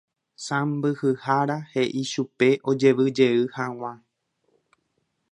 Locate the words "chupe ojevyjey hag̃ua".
2.11-3.93